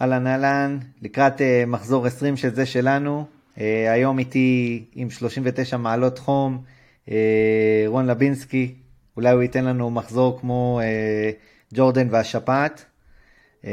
[0.00, 3.60] אהלן אהלן, לקראת uh, מחזור 20 של זה שלנו, uh,
[3.92, 6.62] היום איתי עם 39 מעלות חום,
[7.06, 7.10] uh,
[7.86, 8.74] רון לבינסקי,
[9.16, 12.84] אולי הוא ייתן לנו מחזור כמו uh, ג'ורדן והשפעת.
[13.62, 13.66] Uh,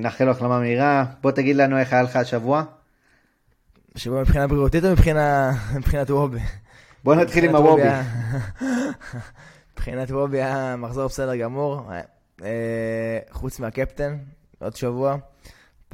[0.00, 2.64] נאחל לו החלמה מהירה, בוא תגיד לנו איך היה לך השבוע.
[3.96, 6.40] שבוע מבחינה בריאותית או מבחינה, מבחינת וובי?
[7.04, 7.82] בוא נתחיל עם הוובי.
[9.72, 11.90] מבחינת וובי היה מחזור בסדר גמור,
[13.30, 14.16] חוץ מהקפטן,
[14.58, 15.16] עוד שבוע.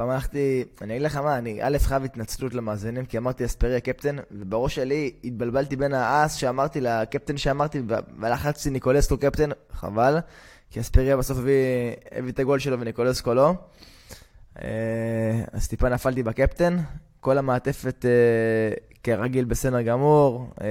[0.01, 4.17] פעם הלכתי, אני אגיד לך מה, אני א' חייב התנצלות למאזינים, כי אמרתי אספריה קפטן,
[4.31, 7.83] ובראש שלי התבלבלתי בין האס שאמרתי לקפטן שאמרתי,
[8.21, 10.19] ולחצתי ניקולסקו קפטן, חבל,
[10.71, 11.55] כי אספריה בסוף הביא,
[12.13, 13.55] הביא את הגול שלו וניקולסקו לא.
[14.63, 14.69] אה,
[15.53, 16.77] אז טיפה נפלתי בקפטן,
[17.21, 18.11] כל המעטפת אה,
[19.03, 20.67] כרגיל בסדר גמור, אה,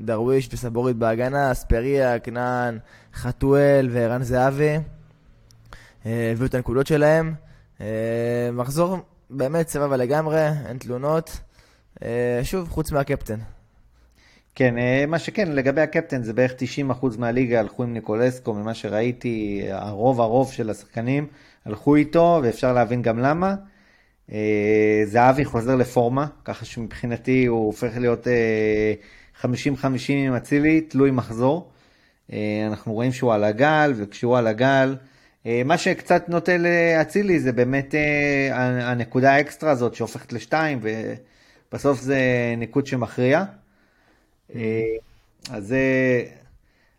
[0.00, 2.78] דרוויש וסבורית בהגנה, אספריה, כנען,
[3.14, 4.78] חתואל וערן זהבי,
[6.04, 7.43] הביאו את הנקודות שלהם.
[7.80, 8.96] אה, מחזור
[9.30, 11.40] באמת סבבה לגמרי, אין תלונות.
[12.02, 13.38] אה, שוב, חוץ מהקפטן.
[14.54, 19.62] כן, אה, מה שכן, לגבי הקפטן זה בערך 90% מהליגה הלכו עם ניקולסקו, ממה שראיתי,
[19.70, 21.26] הרוב הרוב של השחקנים
[21.64, 23.54] הלכו איתו, ואפשר להבין גם למה.
[25.04, 28.26] זהבי חוזר לפורמה, ככה שמבחינתי הוא הופך להיות
[29.42, 29.46] 50-50
[30.08, 31.70] עם אצילי, תלוי מחזור.
[32.66, 34.96] אנחנו רואים שהוא על הגל, וכשהוא על הגל,
[35.44, 42.18] מה שקצת נוטה לאצילי זה באמת אה, הנקודה האקסטרה הזאת שהופכת לשתיים, ובסוף זה
[42.56, 43.44] ניקוד שמכריע.
[44.54, 44.60] אה,
[45.50, 45.78] אז זה,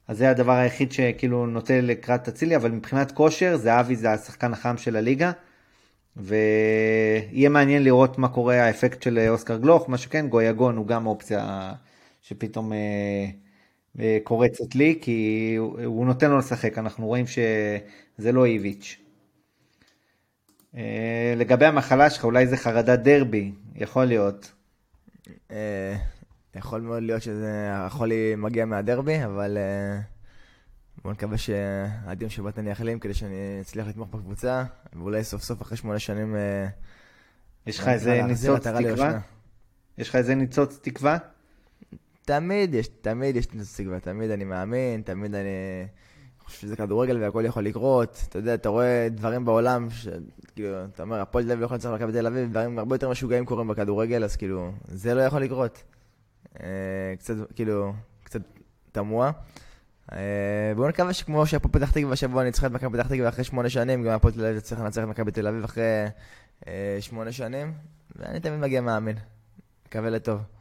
[0.08, 4.78] אז זה הדבר היחיד שכאילו נוטה לקראת אצילי, אבל מבחינת כושר, זהבי זה השחקן החם
[4.78, 5.32] של הליגה.
[6.18, 11.74] ויהיה מעניין לראות מה קורה האפקט של אוסקר גלוך, מה שכן, גויגון הוא גם אופציה
[12.22, 12.72] שפתאום
[14.24, 18.98] קורצת לי, כי הוא נותן לו לשחק, אנחנו רואים שזה לא איביץ'.
[20.78, 24.52] אה, לגבי המחלה שלך, אולי זה חרדת דרבי, יכול להיות.
[25.52, 25.96] אה,
[26.56, 30.00] יכול מאוד להיות שזה יכול מגיע מהדרבי, אבל אה,
[31.04, 34.64] בואו נקווה שהדיון שבאת אני אחלים כדי שאני אצליח לתמוך בקבוצה,
[34.94, 36.36] ואולי סוף סוף אחרי שמונה שנים...
[37.68, 39.20] יש לך איזה ניצוץ תקווה?
[39.98, 41.18] יש לך איזה ניצוץ תקווה?
[42.26, 45.50] תמיד יש, תמיד יש תקווה, תמיד אני מאמין, תמיד אני
[46.40, 48.26] חושב שזה כדורגל והכל יכול לקרות.
[48.30, 49.88] אתה יודע, אתה רואה דברים בעולם,
[50.56, 53.10] כאילו, אתה אומר, הפועל תל אביב לא יכול לצלח למכבי תל אביב, דברים הרבה יותר
[53.10, 55.84] משוגעים קורים בכדורגל, אז כאילו, זה לא יכול לקרות.
[56.60, 57.94] אה, קצת, כאילו,
[58.24, 58.42] קצת
[58.92, 59.32] תמוה.
[60.12, 63.70] אה, בואו נקווה שכמו שהפועל פתח תקווה השבוע ניצחה את מכבי פתח תקווה אחרי שמונה
[63.70, 65.84] שנים, גם הפועל תל אביב צריך לנצח את מכבי תל אביב אחרי
[66.68, 67.74] אה, שמונה שנים,
[68.16, 69.18] ואני תמיד מגיע מאמין.
[69.88, 70.55] מקווה לטוב.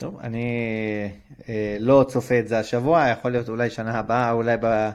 [0.00, 0.44] טוב, אני
[1.48, 4.90] אה, לא צופה את זה השבוע, יכול להיות אולי שנה הבאה, אולי ב...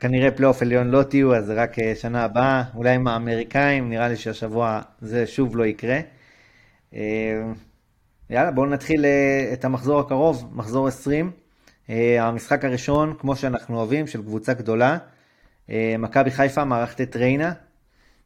[0.00, 4.16] כנראה פלייאוף עליון לא תהיו, אז רק אה, שנה הבאה, אולי עם האמריקאים, נראה לי
[4.16, 6.00] שהשבוע זה שוב לא יקרה.
[6.94, 7.00] אה,
[8.30, 11.30] יאללה, בואו נתחיל אה, את המחזור הקרוב, מחזור 20.
[11.90, 14.98] אה, המשחק הראשון, כמו שאנחנו אוהבים, של קבוצה גדולה.
[15.70, 17.52] אה, מכבי חיפה מארחת את ריינה.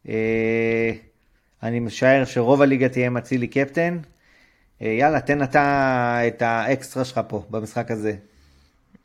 [0.08, 0.92] אה,
[1.62, 3.98] אני משער שרוב הליגה תהיה עם אצילי קפטן,
[4.82, 8.14] יאללה, תן אתה את האקסטרה שלך פה, במשחק הזה.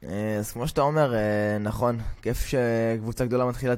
[0.04, 3.74] אה, אז כמו שאתה אומר, אה, נכון, כיף שקבוצה גדולה מתחילה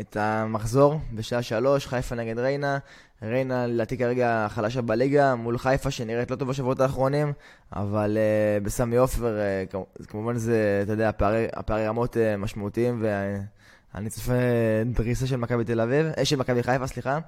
[0.00, 2.78] את המחזור בשעה שלוש, חיפה נגד ריינה.
[3.22, 7.32] ריינה לדעתי כרגע חלשה בליגה מול חיפה שנראית לא טוב בשבועות האחרונים,
[7.72, 9.38] אבל uh, בסמי עופר,
[9.72, 13.04] uh, כמובן זה, אתה יודע, הפערי, הפערי רמות uh, משמעותיים,
[13.94, 14.32] ואני צופה
[14.86, 17.10] דריסה של מכבי תל אביב, אה, של מכבי חיפה, סליחה.
[17.14, 17.20] אה,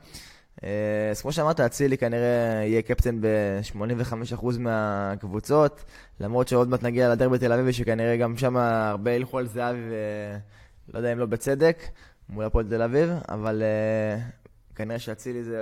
[1.11, 5.85] אז כמו שאמרת, אצילי כנראה יהיה קפטן ב-85% מהקבוצות,
[6.21, 9.79] למרות שעוד מעט נגיע לדרבי תל אביבי, שכנראה גם שם הרבה ילכו על זהבי,
[10.89, 11.83] ולא יודע אם לא בצדק,
[12.29, 15.57] מול הפועל תל אביב, אבל uh, כנראה שאצילי זה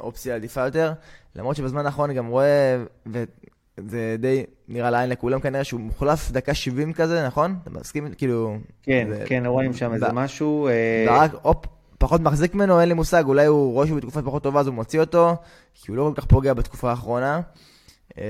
[0.00, 0.92] אופציה עדיפה יותר,
[1.36, 6.92] למרות שבזמן האחרון גם רואה, וזה די נראה לעין לכולם כנראה, שהוא מוחלף דקה 70
[6.92, 7.56] כזה, נכון?
[7.62, 8.14] אתה מסכים?
[8.16, 8.56] כאילו...
[8.82, 9.24] כן, זה...
[9.26, 10.68] כן, רואים שם איזה משהו.
[10.68, 11.66] אה, ורק, הופ,
[12.04, 14.74] פחות מחזיק ממנו, אין לי מושג, אולי הוא רואה שהוא בתקופה פחות טובה אז הוא
[14.74, 15.36] מוציא אותו,
[15.74, 17.40] כי הוא לא כל כך פוגע בתקופה האחרונה.
[18.18, 18.24] אה,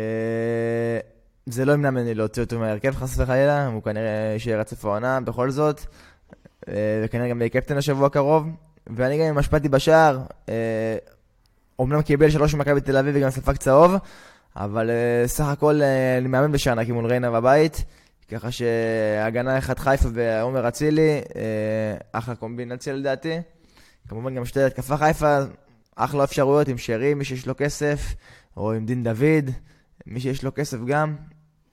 [1.46, 5.50] זה לא ימנע ממני להוציא אותו מהרכב חס וחלילה, הוא כנראה יישאר רצף העונה בכל
[5.50, 5.80] זאת,
[6.68, 6.74] אה,
[7.04, 8.46] וכנראה גם יהיה קפטן השבוע הקרוב,
[8.86, 10.18] ואני גם אם השפעתי בשער,
[11.78, 13.94] אומנם קיבל שלוש ממכבי תל אביב וגם ספק צהוב,
[14.56, 14.90] אבל
[15.26, 15.80] סך הכל
[16.18, 17.84] אני מאמן בשער נקי מול ריינה בבית.
[18.28, 21.20] ככה שהגנה אחד חיפה ועומר אצילי,
[22.12, 23.38] אחלה קומבינציה לדעתי.
[24.08, 25.38] כמובן גם שתי התקפה חיפה,
[25.96, 28.14] אחלה אפשרויות עם שרי, מי שיש לו כסף,
[28.56, 29.50] או עם דין דוד,
[30.06, 31.16] מי שיש לו כסף גם,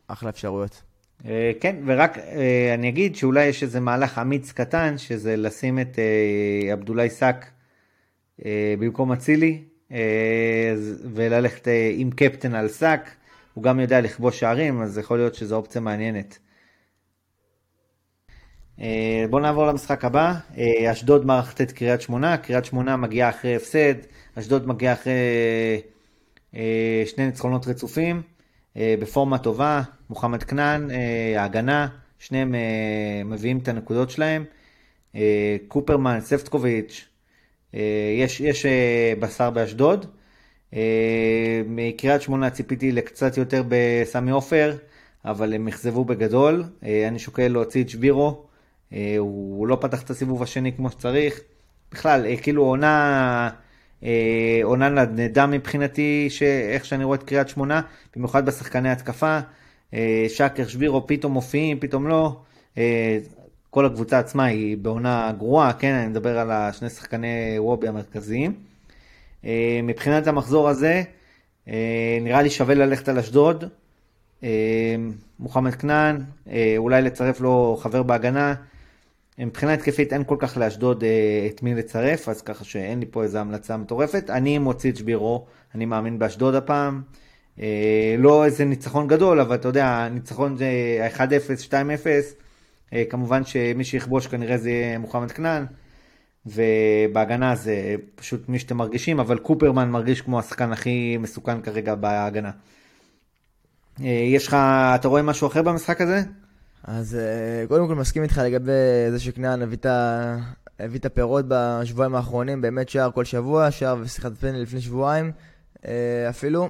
[0.08, 0.82] אחלה אפשרויות.
[1.26, 6.00] אה, כן, ורק אה, אני אגיד שאולי יש איזה מהלך אמיץ קטן, שזה לשים את
[6.00, 7.52] אה, עבדולאי סאק
[8.80, 9.64] במקום אצילי,
[11.14, 13.10] וללכת עם קפטן על שק.
[13.54, 16.40] הוא גם יודע לכבוש שערים, אז יכול להיות שזו אופציה מעניינת.
[19.30, 20.34] בואו נעבור למשחק הבא,
[20.92, 23.94] אשדוד מערכת את קריית שמונה, קריית שמונה מגיעה אחרי הפסד,
[24.36, 25.14] אשדוד מגיעה אחרי
[27.06, 28.22] שני ניצחונות רצופים,
[28.76, 30.90] בפורמה טובה, מוחמד כנען,
[31.36, 31.88] ההגנה,
[32.20, 32.56] שניהם
[33.26, 34.46] מביאים את הנקודות שלהם,
[35.68, 37.06] קופרמן, ספטקוביץ',
[38.18, 38.66] יש, יש
[39.20, 40.06] בשר באשדוד,
[41.66, 44.76] מקריית שמונה ציפיתי לקצת יותר בסמי עופר,
[45.26, 46.64] אבל הם אכזבו בגדול,
[47.08, 48.46] אני שוקל להוציא את שבירו,
[49.18, 51.40] הוא לא פתח את הסיבוב השני כמו שצריך,
[51.92, 53.50] בכלל, כאילו עונה...
[54.64, 56.28] עונה נדנדה מבחינתי,
[56.70, 57.82] איך שאני רואה את קריית שמונה,
[58.16, 59.40] במיוחד בשחקני התקפה.
[60.28, 62.42] שקר, שבירו, פתאום מופיעים, פתאום לא.
[63.70, 68.54] כל הקבוצה עצמה היא בעונה גרועה, כן, אני מדבר על השני שחקני וובי המרכזיים.
[69.84, 71.04] מבחינת המחזור הזה,
[72.22, 73.64] נראה לי שווה ללכת על אשדוד.
[75.40, 76.24] מוחמד כנען,
[76.78, 78.54] אולי לצרף לו חבר בהגנה.
[79.46, 83.24] מבחינה התקפית אין כל כך לאשדוד אה, את מי לצרף, אז ככה שאין לי פה
[83.24, 84.30] איזו המלצה מטורפת.
[84.30, 85.46] אני מוציא את שבירו,
[85.76, 87.02] אני מאמין באשדוד הפעם.
[87.60, 90.68] אה, לא איזה ניצחון גדול, אבל אתה יודע, ניצחון זה
[91.18, 91.20] 1-0,
[91.68, 91.74] 2-0.
[92.94, 95.66] אה, כמובן שמי שיכבוש כנראה זה יהיה מוחמד כנען.
[96.46, 102.52] ובהגנה זה פשוט מי שאתם מרגישים, אבל קופרמן מרגיש כמו השחקן הכי מסוכן כרגע בהגנה.
[104.00, 104.58] יש לך,
[104.96, 106.22] אתה רואה משהו אחר במשחק הזה?
[106.84, 108.72] אז אה, קודם כל מסכים איתך לגבי
[109.12, 114.82] זה שכנען הביא את הפירות בשבועיים האחרונים, באמת שער כל שבוע, שער ושיחת פנדל לפני
[114.82, 115.32] שבועיים
[115.86, 116.70] אה, אפילו.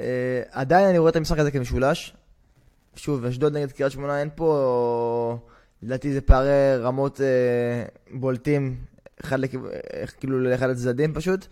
[0.00, 2.14] אה, עדיין אני רואה את המשחק הזה כמשולש.
[2.96, 5.38] שוב, אשדוד נגד קריית שמונה אין פה,
[5.82, 7.20] לדעתי זה פערי רמות
[8.12, 8.76] בולטים,
[9.24, 9.38] אחד
[10.20, 11.46] כאילו לאחד הצדדים פשוט.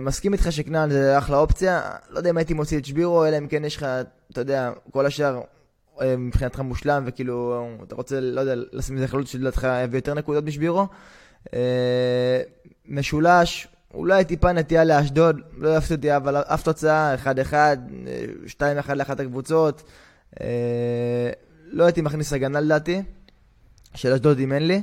[0.00, 1.80] מסכים איתך שכנען זה אחלה אופציה,
[2.10, 3.86] לא יודע אם הייתי מוציא את שבירו, אלא אם כן יש לך,
[4.32, 5.40] אתה יודע, כל השאר
[6.18, 10.86] מבחינתך מושלם, וכאילו, אתה רוצה, לא יודע, לשים איזה חלוץ שלדעתך יביא יותר נקודות בשבירו.
[11.54, 12.40] אה,
[12.88, 17.54] משולש, אולי טיפה נטייה לאשדוד, לא יפסיד אותי, אבל אף תוצאה, 1-1,
[18.88, 19.82] 2-1 לאחת הקבוצות.
[20.40, 21.30] אה,
[21.66, 23.02] לא הייתי מכניס הגנה לדעתי,
[23.94, 24.82] של אשדוד אם אין לי.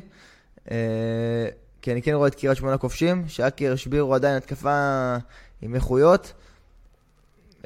[1.82, 5.16] כי אני כן רואה את קריית שמונה כובשים, שאקר, שבירו עדיין התקפה
[5.62, 6.34] עם איכויות.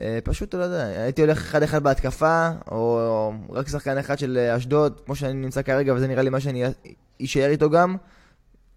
[0.01, 5.01] אה, פשוט, לא יודע, הייתי הולך אחד אחד בהתקפה, או רק שחקן אחד של אשדוד,
[5.05, 6.63] כמו שאני נמצא כרגע, וזה נראה לי מה שאני
[7.23, 7.95] אשאר איתו גם.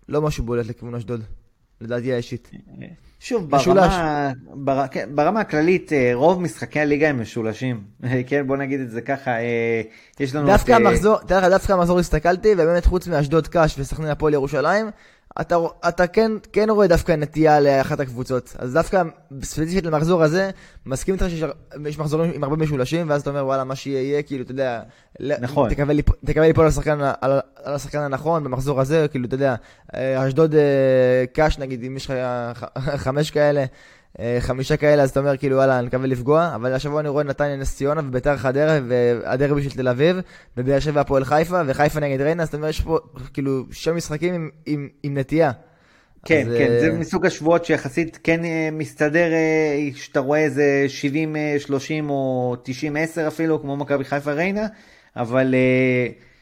[0.09, 1.23] לא משהו בולט לכיוון אשדוד,
[1.81, 2.51] לדעתי האישית.
[3.21, 7.85] שוב, ברמה, בר, כן, ברמה הכללית, אה, רוב משחקי הליגה הם משולשים.
[8.27, 9.31] כן, בוא נגיד את זה ככה.
[9.31, 9.83] אה,
[10.21, 10.77] יש לנו דווקא את...
[10.77, 14.91] המחזור, תראה לך, דווקא המחזור הסתכלתי, ובאמת חוץ מאשדוד קאש וסכנין הפועל ירושלים,
[15.41, 15.57] אתה,
[15.89, 18.57] אתה כן, כן רואה דווקא נטייה לאחת הקבוצות.
[18.59, 19.03] אז דווקא
[19.43, 20.51] ספציפית למחזור הזה,
[20.87, 24.43] מסכים איתך שיש מחזורים עם הרבה משולשים, ואז אתה אומר, וואלה, מה שיהיה יהיה, כאילו,
[24.45, 24.81] אתה יודע,
[25.41, 25.71] נכון.
[26.25, 29.55] תקווה ליפול על השחקן, על, על השחקן הנכון במחזור הזה, כאילו, אתה יודע,
[29.95, 32.67] אה, אשדוד אה, קאש, נגיד, אם יש לך
[33.05, 33.65] חמש כאלה,
[34.41, 37.57] חמישה כאלה, אז אתה אומר כאילו, וואלה, אני מקווה לפגוע, אבל השבוע אני רואה נתניה
[37.57, 40.17] נס ציונה וביתר חדרה והדרבי של תל אביב,
[40.57, 42.99] ובאר שבע הפועל חיפה, וחיפה נגד ריינה, אז אתה אומר, יש פה
[43.35, 45.53] כאילו שם משחקים עם, עם, עם נטייה.
[46.25, 46.77] כן, אז, כן.
[46.81, 49.29] זה מסוג השבועות שיחסית כן uh, מסתדר,
[49.95, 50.87] שאתה רואה איזה
[51.69, 54.67] 70-30 או 90-10 אפילו, כמו מכבי חיפה ריינה,
[55.17, 55.55] אבל...
[55.55, 56.36] Uh,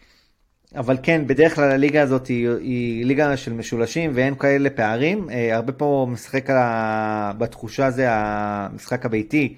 [0.76, 5.31] אבל כן, בדרך כלל הליגה הזאת היא, היא ליגה של משולשים ואין כאלה פערים.
[5.31, 7.33] אה, הרבה פה משחק ה...
[7.38, 9.57] בתחושה זה המשחק הביתי.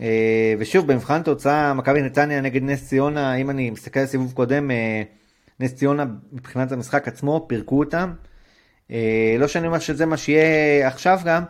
[0.00, 4.70] אה, ושוב, במבחן תוצאה, מכבי נתניה נגד נס ציונה, אם אני מסתכל על סיבוב קודם,
[4.70, 5.02] אה,
[5.60, 8.12] נס ציונה מבחינת המשחק עצמו, פירקו אותם.
[8.90, 11.42] אה, לא שאני אומר שזה מה שיהיה עכשיו גם,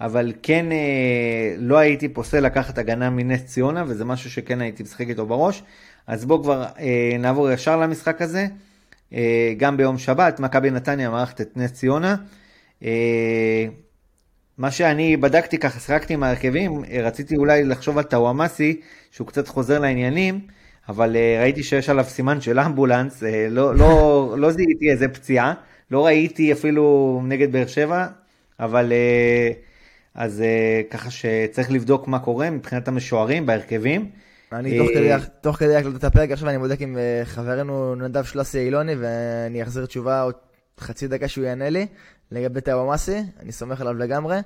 [0.00, 5.08] אבל כן אה, לא הייתי פוסל לקחת הגנה מנס ציונה, וזה משהו שכן הייתי משחק
[5.08, 5.62] איתו בראש.
[6.08, 8.46] אז בואו כבר אה, נעבור ישר למשחק הזה.
[9.12, 12.16] אה, גם ביום שבת, מכבי נתניה מערכת את נס ציונה.
[12.84, 13.66] אה,
[14.58, 19.48] מה שאני בדקתי ככה, שיחקתי עם ההרכבים, אה, רציתי אולי לחשוב על טוואמאסי, שהוא קצת
[19.48, 20.40] חוזר לעניינים,
[20.88, 25.54] אבל אה, ראיתי שיש עליו סימן של אמבולנס, אה, לא, לא, לא זיהיתי איזה פציעה,
[25.90, 28.06] לא ראיתי אפילו נגד באר שבע,
[28.60, 29.50] אבל אה,
[30.14, 34.10] אז אה, ככה שצריך לבדוק מה קורה מבחינת המשוערים בהרכבים.
[34.52, 34.78] אני
[35.40, 39.86] תוך כדי הקלטת הפרק, עכשיו אני בודק עם אה, חברנו נדב שלסי אילוני, ואני אחזיר
[39.86, 40.34] תשובה עוד
[40.80, 41.86] חצי דקה שהוא יענה לי,
[42.32, 44.38] לגבי טאוואמאסי, אני סומך עליו לגמרי.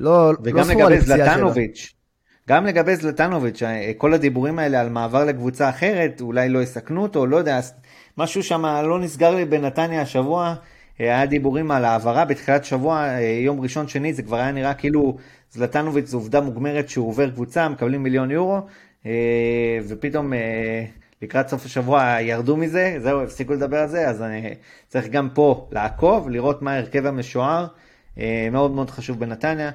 [0.00, 1.94] לא, לא וגם לא לגבי זלטנוביץ',
[2.48, 7.26] גם לגבי זלטנוביץ', אה, כל הדיבורים האלה על מעבר לקבוצה אחרת, אולי לא יסכנו אותו,
[7.26, 7.60] לא יודע,
[8.18, 10.54] משהו שם לא נסגר לי בנתניה השבוע.
[10.98, 13.06] היה דיבורים על העברה בתחילת שבוע,
[13.44, 15.16] יום ראשון, שני, זה כבר היה נראה כאילו
[15.52, 18.60] זלטנוביץ' זו עובדה מוגמרת שהוא עובר קבוצה, מקבלים מיליון יורו,
[19.88, 20.32] ופתאום
[21.22, 24.54] לקראת סוף השבוע ירדו מזה, זהו, הפסיקו לדבר על זה, אז אני
[24.88, 27.66] צריך גם פה לעקוב, לראות מה ההרכב המשוער,
[28.50, 29.70] מאוד מאוד חשוב בנתניה.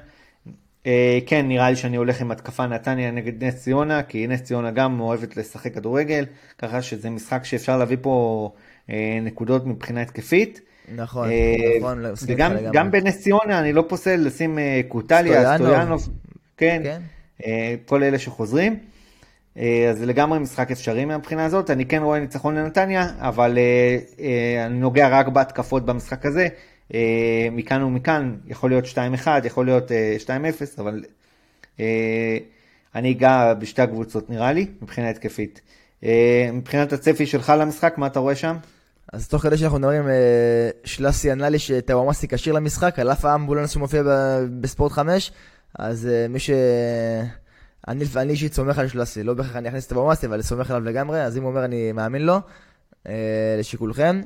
[0.86, 4.70] אה, כן, נראה לי שאני הולך עם התקפה נתניה נגד נס ציונה, כי נס ציונה
[4.70, 6.24] גם אוהבת לשחק כדורגל,
[6.58, 8.50] ככה שזה משחק שאפשר להביא פה
[8.90, 10.60] אה, נקודות מבחינה התקפית.
[10.94, 14.58] נכון, אה, נכון, וגם גם בנס ציונה אני לא פוסל לשים
[14.88, 16.08] קוטליה, סטויאנוב,
[16.56, 17.00] כן, כן.
[17.86, 18.76] כל אלה שחוזרים.
[19.56, 23.58] אז זה לגמרי משחק אפשרי מהבחינה הזאת, אני כן רואה ניצחון לנתניה, אבל
[24.66, 26.48] אני נוגע רק בהתקפות במשחק הזה,
[26.94, 31.04] אה, מכאן ומכאן, יכול להיות 2-1, יכול להיות 2-0, אה, אבל
[31.80, 32.38] אה,
[32.94, 35.60] אני אגע בשתי הקבוצות נראה לי, מבחינה התקפית.
[36.52, 38.56] מבחינת הצפי שלך למשחק, מה אתה רואה שם?
[39.12, 40.02] אז תוך כדי שאנחנו מדברים,
[40.84, 44.02] שלאסי ענה לי שטוואמאסי כשיר למשחק, על אף האמבולנס שמופיע
[44.60, 45.32] בספורט 5,
[45.78, 46.50] אז מי ש...
[47.88, 51.22] אני, אישית סומך על שלאסי, לא בהכרח אני אכניס את טוואמאסי, אבל סומך עליו לגמרי,
[51.22, 52.40] אז אם הוא אומר אני מאמין לו,
[53.58, 54.20] לשיקולכם.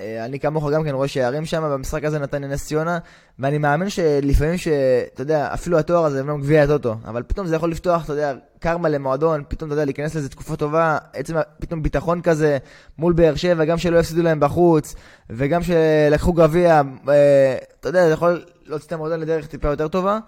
[0.00, 2.98] אה, אני כמוך גם כן רואה שערים שם במשחק הזה נתן נס ציונה,
[3.38, 7.70] ואני מאמין שלפעמים שאתה יודע, אפילו התואר הזה אמנם גביע הטוטו, אבל פתאום זה יכול
[7.70, 12.22] לפתוח, אתה יודע, קרמה למועדון, פתאום אתה יודע, להיכנס לזה תקופה טובה, עצם פתאום ביטחון
[12.22, 12.58] כזה
[12.98, 14.94] מול באר שבע, גם שלא יפסידו להם בחוץ,
[15.30, 20.18] וגם שלקחו גביע, אה, אתה יודע, זה יכול להוציא את המועדון לדרך טיפה יותר טובה.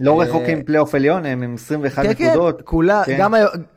[0.00, 2.56] לא אה, רחוקים פלייאוף עליון, הם עם 21 כן, כן, נקודות.
[2.56, 3.28] כן, כולה, כן.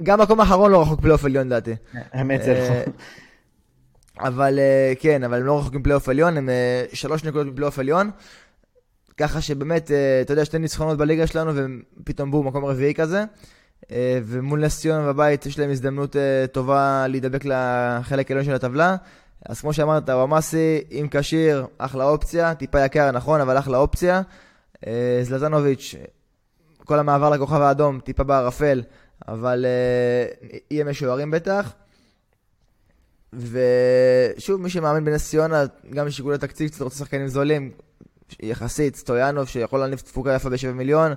[0.03, 1.75] גם מקום האחרון לא רחוק פלייאוף עליון לדעתי.
[2.13, 2.93] האמת זה נכון.
[4.19, 6.49] אבל אה, כן, אבל הם לא רחוקים פלייאוף עליון, הם
[6.93, 8.11] שלוש נקודות בפלייאוף עליון.
[9.17, 11.51] ככה שבאמת, אתה יודע, שתי ניצחונות בליגה שלנו,
[12.01, 13.23] ופתאום בואו, מקום רביעי כזה.
[14.23, 16.15] ומול נס ציונה בבית יש להם הזדמנות
[16.51, 18.95] טובה להידבק לחלק העליון של הטבלה.
[19.45, 24.21] אז כמו שאמרת, וואמאסי, אם כשיר, אחלה אופציה, טיפה יקר, נכון, אבל אחלה אופציה.
[25.21, 25.95] זלטנוביץ',
[26.77, 28.81] כל המעבר לכוכב האדום, טיפה בערפל,
[29.27, 29.65] אבל
[30.71, 31.73] יהיה משוערים בטח.
[33.33, 37.71] ושוב, מי שמאמין בנס ציונה, גם משיקולי תקציב, קצת רוצה שחקנים זולים,
[38.39, 41.13] יחסית, סטויאנוב, שיכול להניף תפוקה יפה ב-7 מיליון,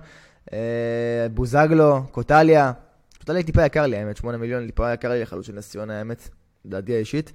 [0.53, 2.73] אה, בוזגלו, קוטליה.
[3.19, 6.29] קוטליה טיפה יקר לי, האמת, 8 מיליון, טיפה יקר לי לחלוץ של נס ציונה, האמת,
[6.67, 7.33] דעתי האישית.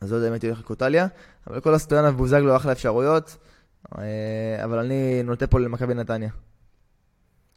[0.00, 1.06] אז יודע אם הייתי הולך לקוטליה,
[1.46, 3.49] אבל כל הסטויאנוב ובוזגלו אחלה אפשרויות, אה,
[4.64, 6.30] אבל אני נוטה פה למכבי נתניה.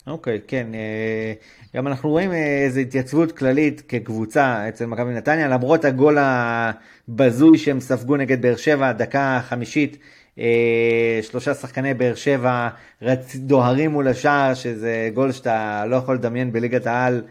[0.08, 0.68] אוקיי, okay, כן.
[0.74, 1.34] אה,
[1.75, 7.80] גם אנחנו רואים אה, איזו התייצבות כללית כקבוצה אצל מכבי נתניה, למרות הגול הבזוי שהם
[7.80, 9.98] ספגו נגד באר שבע, דקה חמישית,
[10.39, 12.70] אה, שלושה שחקני באר שבע
[13.01, 13.36] רצ...
[13.36, 17.22] דוהרים מול השער, שזה גול שאתה לא יכול לדמיין בליגת העל,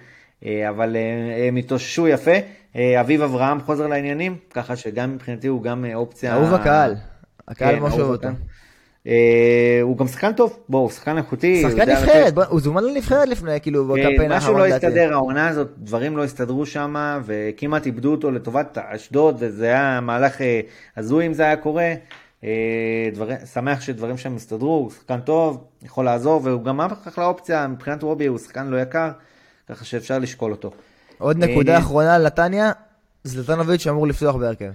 [0.68, 0.96] אבל
[1.48, 2.32] הם התאוששו יפה.
[3.00, 6.34] אביב אברהם חוזר לעניינים, ככה שגם מבחינתי הוא גם אופציה...
[6.34, 6.94] אהוב הקהל,
[7.48, 8.28] הקהל כן, מושב אותו.
[9.06, 11.62] אה, הוא גם שחקן טוב, בוא, הוא שחקן איכותי.
[11.62, 14.36] שחקן נבחרת, הוא זומן לנבחרת לפני, כאילו, בקמפיין האחרון.
[14.36, 19.66] משהו לא הסתדר, העונה הזאת, דברים לא הסתדרו שם, וכמעט איבדו אותו לטובת אשדוד, וזה
[19.66, 20.60] היה מהלך אה,
[20.96, 21.94] הזוי אם זה היה קורה.
[22.44, 23.08] אה,
[23.52, 28.26] שמח שדברים שם הסתדרו, הוא שחקן טוב, יכול לעזור, והוא גם אחלה אופציה, מבחינת רובי
[28.26, 29.10] הוא שחקן לא יקר,
[29.68, 30.70] ככה שאפשר לשקול אותו.
[31.18, 32.72] עוד נקודה אחרונה על נתניה,
[33.24, 34.72] זלטנוביץ' אמור לפתוח בהרכב.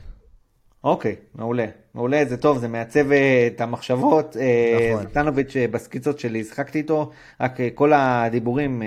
[0.84, 1.66] אוקיי, מעולה.
[1.98, 4.38] מעולה, זה טוב, זה מעצב אה, את המחשבות.
[4.40, 5.04] אה, נכון.
[5.04, 7.12] זלטנוביץ' אה, בסקיצות שלי, שחקתי איתו,
[7.42, 8.84] רק כל הדיבורים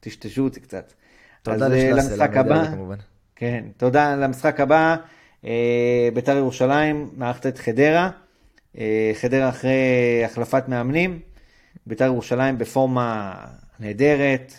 [0.00, 0.92] טשטשו אותי קצת.
[1.42, 2.64] תודה למשחק הבא.
[3.36, 4.96] כן, תודה למשחק הבא.
[6.14, 8.10] בית"ר ירושלים מערכת את חדרה.
[9.14, 11.18] חדרה אחרי החלפת מאמנים.
[11.86, 13.34] בית"ר ירושלים בפורמה
[13.80, 14.52] נהדרת,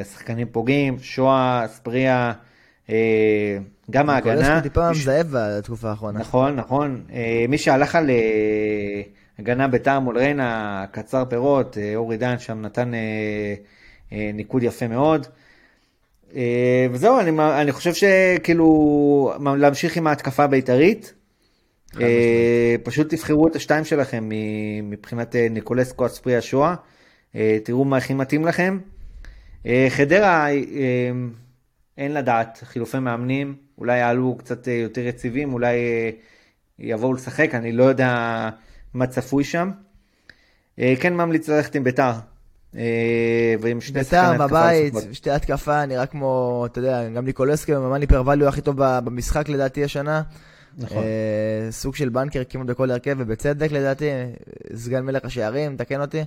[0.00, 2.32] השחקנים פוגעים, שואה, ספריה.
[3.90, 4.34] גם ההגנה.
[4.34, 6.20] קולסקי טיפה מזהב בתקופה האחרונה.
[6.20, 7.02] נכון, נכון.
[7.12, 9.02] אה, מי שהלך על אה,
[9.38, 12.92] הגנה בית"ר מול ריינה, קצר פירות, אה, אורי דן שם נתן
[14.12, 15.26] ניקוד יפה מאוד.
[16.90, 17.30] וזהו, אני,
[17.60, 21.14] אני חושב שכאילו, להמשיך עם ההתקפה הבית"רית.
[22.82, 24.28] פשוט תבחרו את השתיים שלכם
[24.82, 26.74] מבחינת ניקולסקו אספרי השואה.
[27.64, 28.78] תראו מה הכי מתאים לכם.
[29.88, 30.46] חדרה,
[31.98, 33.56] אין לדעת, חילופי מאמנים.
[33.78, 36.10] אולי יעלו קצת אה, יותר יציבים, אולי אה,
[36.78, 38.48] יבואו לשחק, אני לא יודע
[38.94, 39.70] מה צפוי שם.
[40.78, 42.12] אה, כן ממליץ ללכת עם ביתר.
[43.60, 44.46] ועם שני שחקני התקפה.
[44.46, 49.48] ביתר בבית, שתי התקפה, נראה כמו, אתה יודע, גם ניקולסקי וממני פרווליו הכי טוב במשחק
[49.48, 50.22] לדעתי השנה.
[50.78, 51.02] נכון.
[51.70, 54.10] סוג של בנקר כמעט בכל הרכב, ובצדק לדעתי,
[54.74, 56.22] סגן מלך השערים, תקן אותי.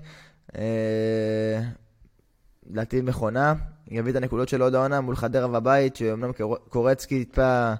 [2.69, 3.53] לדעתי מכונה,
[3.91, 6.31] יביא את הנקודות שלו עוד העונה מול חדרה בבית, שאומנם
[6.69, 7.73] קורצקי טיפה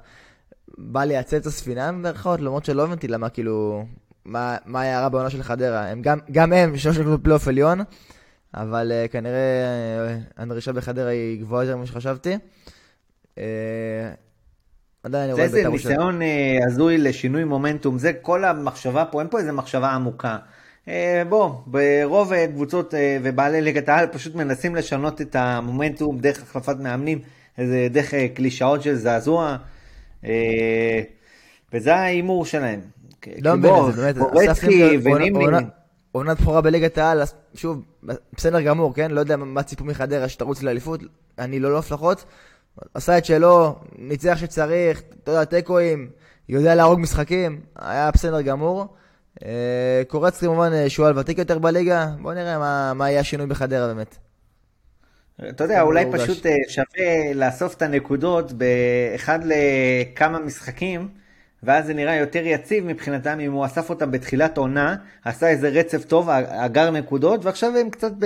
[0.78, 3.86] בא לייצב את הספינה במירכאות, למרות שלא הבנתי למה כאילו,
[4.26, 5.88] מה, מה היה רע בעונה של חדרה.
[5.88, 7.80] הם גם, גם הם, שלוש נקודות פלייאוף עליון,
[8.54, 9.38] אבל uh, כנראה
[10.38, 12.38] uh, הדרישה בחדרה היא גבוהה יותר ממה שחשבתי.
[13.36, 13.40] Uh,
[15.04, 16.20] עדיין אני רואה זה איזה ניסיון
[16.68, 20.38] הזוי לשינוי מומנטום, זה כל המחשבה פה, אין פה איזה מחשבה עמוקה.
[20.86, 20.90] Uh,
[21.30, 27.20] בוא, ברוב קבוצות uh, ובעלי ליגת העל פשוט מנסים לשנות את המומנטום דרך החלפת מאמנים,
[27.90, 29.58] דרך קלישאות של זעזוע.
[30.26, 31.02] אה,
[31.74, 32.80] וזה ההימור שלהם.
[33.42, 34.02] לא מבין את זה,
[35.04, 35.64] באמת.
[36.12, 37.22] עונת בכורה בליגת העל,
[37.56, 37.82] שוב,
[38.34, 39.12] בסדר גמור, כן?
[39.12, 41.00] לא יודע מה ציפו מחדרה שתרוץ לאליפות,
[41.40, 42.26] אני לא לא לפחות.
[42.94, 46.10] עשה את שלו, ניצח שצריך, אתה יודע, תיקואים,
[46.50, 48.88] יודע להרוג משחקים, היה בסדר גמור.
[49.46, 53.88] אה, קורץ כמובן אה, שועל ותיק יותר בליגה, בוא נראה מה, מה יהיה השינוי בחדרה
[53.88, 54.18] באמת.
[55.50, 61.08] אתה יודע, אולי פשוט אה, שווה לאסוף את הנקודות באחד לכמה משחקים,
[61.64, 64.96] ואז זה נראה יותר יציב מבחינתם אם הוא אסף אותם בתחילת עונה,
[65.26, 68.26] עשה איזה רצף טוב, אגר נקודות, ועכשיו הם קצת ב...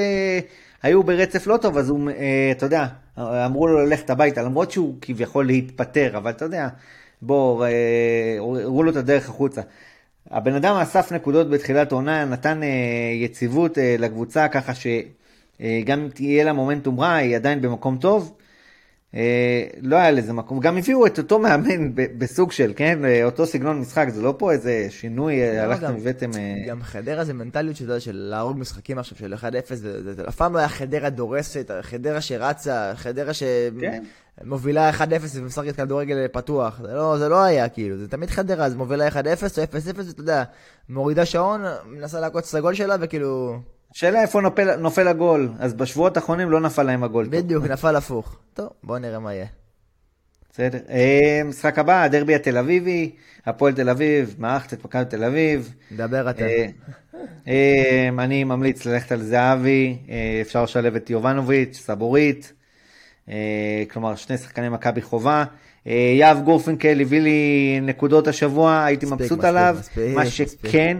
[0.83, 2.09] היו ברצף לא טוב, אז הוא,
[2.51, 2.85] אתה יודע,
[3.17, 6.67] אמרו לו ללכת הביתה, למרות שהוא כביכול להתפטר, אבל אתה יודע,
[7.21, 9.61] בוא, אה, הראו לו את הדרך החוצה.
[10.31, 12.61] הבן אדם אסף נקודות בתחילת עונה, נתן
[13.13, 14.87] יציבות לקבוצה ככה ש...
[15.61, 18.36] אה, אם תהיה לה מומנטום רע, היא עדיין במקום טוב.
[19.15, 23.45] אה, לא היה לזה מקום, גם הביאו את אותו מאמן בסוג של, כן, אה, אותו
[23.45, 26.31] סגנון משחק, זה לא פה איזה שינוי, לא, הלכתם הבאתם...
[26.67, 30.59] גם חדרה זה מנטליות של, של להרוג משחקים עכשיו של 1-0, זה, אף פעם לא
[30.59, 35.03] היה חדרה דורסת, חדרה שרצה, חדרה שמובילה כן.
[35.03, 39.07] 1-0 ומשחקת כדורגל פתוח, זה לא, זה לא היה כאילו, זה תמיד חדרה, אז מובילה
[39.07, 39.63] 1-0 או
[40.03, 40.43] 0-0, אתה יודע,
[40.89, 43.59] מורידה שעון, מנסה לעקוץ את הגול שלה וכאילו...
[43.93, 47.27] שאלה איפה נופל, נופל הגול, אז בשבועות האחרונים לא נפל להם הגול.
[47.29, 47.71] בדיוק, טוב.
[47.71, 48.35] נפל הפוך.
[48.53, 49.45] טוב, בואו נראה מה יהיה.
[50.57, 50.79] בסדר.
[50.89, 53.11] אה, משחק הבא, הדרבי התל אביבי,
[53.45, 55.73] הפועל תל אביב, מערכת את מכבי תל אביב.
[55.91, 56.43] דבר אתה.
[56.43, 56.67] אה,
[57.47, 59.97] אה, אני ממליץ ללכת על זהבי,
[60.41, 62.53] אפשר לשלב את יובנוביץ', סבורית,
[63.89, 65.45] כלומר שני שחקני מכבי חובה.
[66.17, 69.77] יהב גורפינקל הביא לי נקודות השבוע, הייתי מבסוט עליו.
[70.15, 70.97] מה שכן,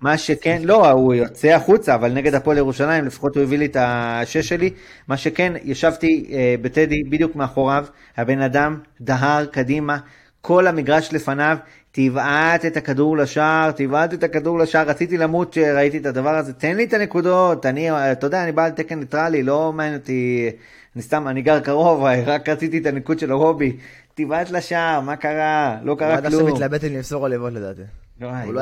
[0.00, 3.76] מה שכן, לא, הוא יוצא החוצה, אבל נגד הפועל ירושלים, לפחות הוא הביא לי את
[3.80, 4.70] השש שלי.
[5.08, 7.84] מה שכן, ישבתי אה, בטדי בדיוק מאחוריו,
[8.16, 9.98] הבן אדם דהר קדימה,
[10.40, 11.56] כל המגרש לפניו,
[11.92, 16.76] תבעט את הכדור לשער, תבעט את הכדור לשער, רציתי למות כשראיתי את הדבר הזה, תן
[16.76, 20.50] לי את הנקודות, אני, אתה יודע, אני על תקן ניטרלי, לא מעניין אותי,
[20.94, 23.76] אני סתם, אני גר קרוב, רק רציתי את הניקוד של הרובי,
[24.14, 25.78] תבעט לשער, מה קרה?
[25.82, 26.32] לא קרה כלום.
[26.32, 27.82] הוא עד עכשיו מתלבט אם למסור עליבות לדעתי.
[28.22, 28.52] הוא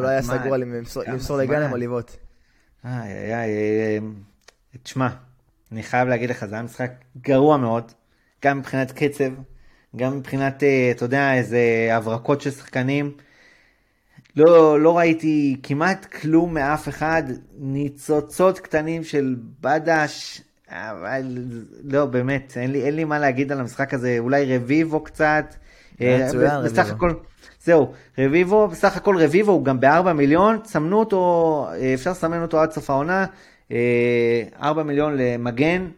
[0.00, 0.64] לא היה סגור על
[1.06, 2.16] למסור לגן עליבות.
[2.84, 4.00] איי, איי, איי,
[4.82, 5.08] תשמע,
[5.72, 6.90] אני חייב להגיד לך, זה היה משחק
[7.20, 7.92] גרוע מאוד,
[8.44, 9.30] גם מבחינת קצב,
[9.96, 13.12] גם מבחינת, אה, אתה יודע, איזה הברקות של שחקנים.
[14.36, 17.22] לא, לא ראיתי כמעט כלום מאף אחד,
[17.58, 21.22] ניצוצות קטנים של בדש, אבל
[21.84, 25.54] לא, באמת, אין לי, אין לי מה להגיד על המשחק הזה, אולי רביבו קצת.
[26.00, 26.62] מצוין, אה.
[26.62, 27.12] בסך הכל,
[27.64, 32.60] זהו, רביבו, בסך הכל רביבו הוא גם ב-4 מיליון, סמנו אותו, אה, אפשר לסמן אותו
[32.60, 33.26] עד סוף העונה,
[34.62, 35.88] 4 אה, מיליון למגן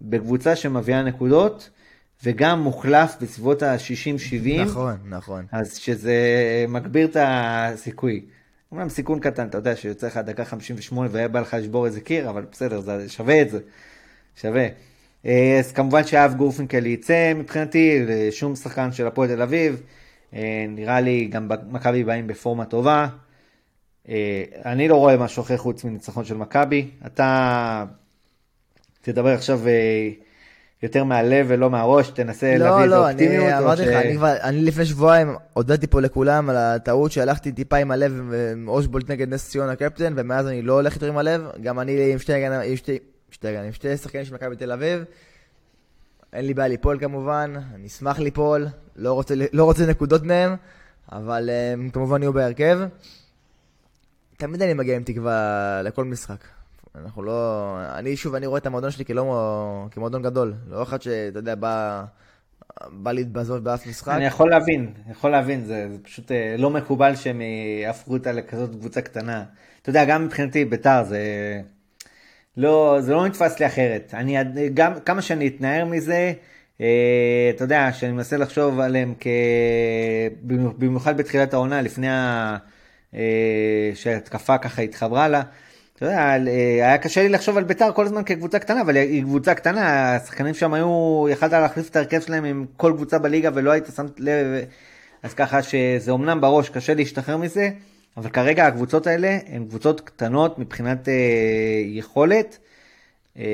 [0.00, 1.70] בקבוצה שמביאה נקודות,
[2.24, 4.60] וגם מוחלף בסביבות ה-60-70.
[4.60, 5.44] נכון, נכון.
[5.52, 6.14] אז שזה
[6.68, 8.24] מגביר את הסיכוי.
[8.72, 12.30] אומנם סיכון קטן, אתה יודע שיוצא לך דקה 58 והיה בא לך לשבור איזה קיר,
[12.30, 13.58] אבל בסדר, זה שווה את זה.
[14.40, 14.66] שווה.
[15.26, 19.82] אה, אז כמובן שאב גורפינקל יצא מבחינתי, שום שחקן של הפועל תל אביב.
[20.34, 23.06] אה, נראה לי גם מכבי באים בפורמה טובה.
[24.08, 26.90] אה, אני לא רואה משהו אחר חוץ מניצחון של מכבי.
[27.06, 27.84] אתה
[29.02, 29.60] תדבר עכשיו
[30.82, 33.44] יותר מהלב ולא מהראש, תנסה לא, להביא לא, איזה אופטימיות.
[33.44, 37.52] לא, לא, אמרתי לך, אני כבר, אני לפני שבועיים הודעתי פה לכולם על הטעות שהלכתי
[37.52, 41.18] טיפה עם הלב עם אושבולט נגד נס ציון הקפטן, ומאז אני לא הולך יותר עם
[41.18, 41.42] הלב.
[41.62, 42.98] גם אני עם שתי, עם שתי,
[43.40, 45.04] שתי, עם שתי שחקנים של מכבי תל אביב.
[46.32, 50.56] אין לי בעיה ליפול כמובן, אני אשמח ליפול, לא רוצה, לא רוצה נקודות מהם,
[51.12, 52.80] אבל הם אה, כמובן יהיו בהרכב.
[54.36, 56.44] תמיד אני מגיע עם תקווה לכל משחק.
[56.94, 57.76] אנחנו לא...
[57.94, 59.86] אני שוב, אני רואה את המועדון שלי כלא...
[59.90, 60.54] כמועדון גדול.
[60.68, 62.04] לא אחד שאתה יודע, בא...
[62.88, 64.12] בא להתבזות באף משחק.
[64.12, 67.40] אני יכול להבין, יכול להבין, זה, זה פשוט אה, לא מקובל שהם
[67.82, 69.44] יהפכו אותה לכזאת קבוצה קטנה.
[69.82, 71.20] אתה יודע, גם מבחינתי ביתר זה...
[72.56, 74.14] לא, זה לא נתפס לי אחרת.
[74.14, 74.36] אני,
[74.74, 76.32] גם כמה שאני אתנער מזה,
[76.80, 79.26] אה, אתה יודע, שאני מנסה לחשוב עליהם כ...
[80.78, 82.56] במיוחד בתחילת העונה, לפני ה...
[83.14, 85.42] אה, שההתקפה ככה התחברה לה.
[85.96, 89.22] אתה יודע, אה, היה קשה לי לחשוב על ביתר כל הזמן כקבוצה קטנה, אבל היא
[89.22, 93.70] קבוצה קטנה, השחקנים שם היו, יכלת להחליף את ההרכב שלהם עם כל קבוצה בליגה ולא
[93.70, 94.46] היית שמת לב,
[95.22, 97.70] אז ככה שזה אומנם בראש קשה להשתחרר מזה,
[98.16, 101.14] אבל כרגע הקבוצות האלה הן קבוצות קטנות מבחינת אה,
[101.84, 102.58] יכולת,
[103.38, 103.44] אה,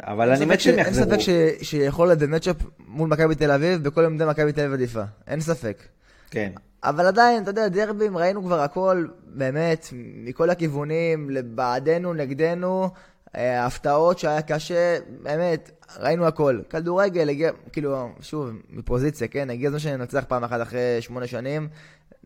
[0.00, 1.04] אבל אני מת שהם יחזרו.
[1.04, 1.30] אין ספק ש,
[1.62, 2.56] שיכולת במצ'אפ
[2.88, 5.82] מול מכבי תל אביב, בכל עמדה מכבי תל אביב עדיפה, אין ספק.
[6.30, 6.52] כן.
[6.84, 12.90] אבל עדיין, אתה יודע, דרבים, ראינו כבר הכל, באמת, מכל הכיוונים, בעדנו, נגדנו,
[13.36, 16.60] אה, הפתעות שהיה קשה, באמת, ראינו הכל.
[16.70, 19.50] כדורגל, הגיע, כאילו, שוב, מפוזיציה, כן?
[19.50, 21.68] הגיע הזמן שננצח פעם אחת אחרי שמונה שנים.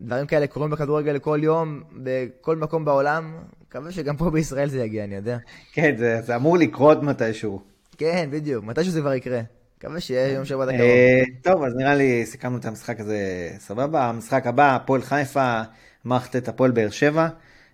[0.01, 3.33] דברים כאלה קורים בכדורגל כל יום, בכל מקום בעולם.
[3.67, 5.37] מקווה שגם פה בישראל זה יגיע, אני יודע.
[5.73, 7.61] כן, זה, זה אמור לקרות מתישהו.
[7.97, 9.41] כן, בדיוק, מתישהו זה כבר יקרה.
[9.77, 10.81] מקווה שיהיה יום שבת הקרוב.
[10.81, 14.05] אה, טוב, אז נראה לי סיכמנו את המשחק הזה סבבה.
[14.05, 15.61] המשחק הבא, הפועל חיפה,
[16.05, 17.27] מערכת את הפועל באר שבע.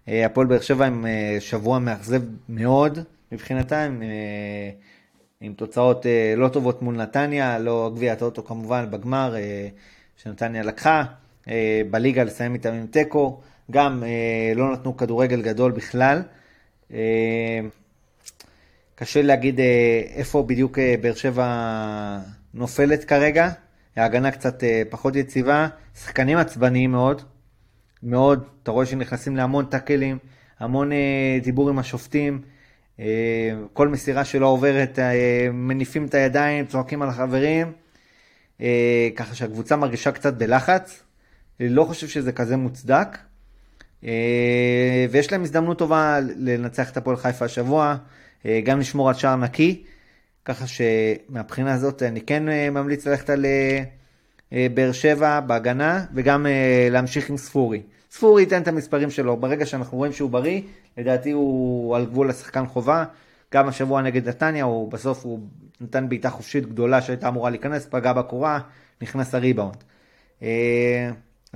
[0.07, 2.99] אה, הפועל באר שבע עם אה, שבוע מאכזב מאוד
[3.31, 3.99] מבחינתם,
[5.41, 6.05] עם תוצאות
[6.37, 9.35] לא טובות מול נתניה, לא גביע הטוטו כמובן בגמר
[10.17, 11.03] שנתניה לקחה.
[11.91, 14.03] בליגה לסיים איתם עם תיקו, גם
[14.55, 16.21] לא נתנו כדורגל גדול בכלל.
[18.99, 21.47] קשה להגיד אה, איפה בדיוק אה, באר שבע
[22.53, 23.49] נופלת כרגע.
[23.95, 27.21] ההגנה קצת אה, פחות יציבה, שחקנים עצבניים מאוד,
[28.03, 30.17] מאוד, אתה רואה שנכנסים להמון טאקלים,
[30.59, 30.91] המון
[31.43, 32.41] דיבור עם השופטים,
[33.73, 34.99] כל מסירה שלא עוברת,
[35.53, 37.71] מניפים את הידיים, צועקים על החברים,
[39.15, 41.03] ככה שהקבוצה מרגישה קצת בלחץ,
[41.59, 43.17] לא חושב שזה כזה מוצדק,
[45.11, 47.97] ויש להם הזדמנות טובה לנצח את הפועל חיפה השבוע.
[48.45, 49.83] אה, גם לשמור על שער נקי,
[50.45, 56.45] ככה שמבחינה הזאת אני כן אה, ממליץ ללכת על אה, באר שבע בהגנה, וגם
[56.91, 57.81] להמשיך עם ספורי.
[58.11, 60.61] ספורי ייתן את המספרים שלו, ברגע שאנחנו רואים שהוא בריא,
[60.97, 63.05] לדעתי הוא על גבול השחקן חובה.
[63.53, 65.39] גם השבוע נגד נתניה, הוא בסוף הוא
[65.81, 68.59] נתן בעיטה חופשית גדולה שהייתה אמורה להיכנס, פגע בקורה,
[69.01, 69.83] נכנס הריבאונד.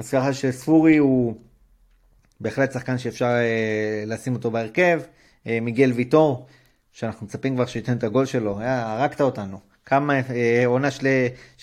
[0.02, 1.36] אז ככה שספורי הוא
[2.40, 3.30] בהחלט שחקן שאפשר
[4.08, 5.02] לשים אותו בהרכב.
[5.46, 6.48] מיגל ויטור,
[6.92, 9.60] שאנחנו מצפים כבר שייתן את הגול שלו, הרגת אותנו.
[9.86, 11.08] כמה אה, עונה, של,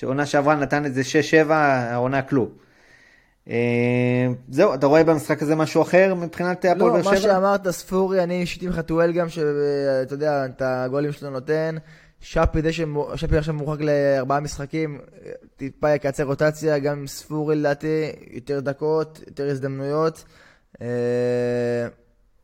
[0.04, 1.02] עונה שעברה נתן את זה
[1.46, 2.48] 6-7, העונה כלום.
[3.48, 7.12] אה, זהו, אתה רואה במשחק הזה משהו אחר מבחינת הפועל באר שבע?
[7.12, 11.76] לא, מה שאמרת, ספורי, אני אישית עם חתואל גם, שאתה יודע, את הגולים שלו נותן.
[12.20, 12.70] שפי, זה
[13.16, 15.00] שפי עכשיו מורחק לארבעה משחקים,
[15.56, 20.24] טיפה יקצר רוטציה, גם ספורי לדעתי, יותר דקות, יותר הזדמנויות.
[20.82, 21.88] אה,